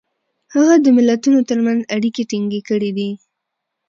[0.53, 3.09] هغه د ملتونو ترمنځ اړیکې ټینګ کړي دي.